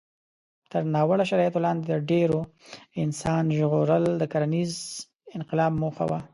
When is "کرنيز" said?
4.33-4.71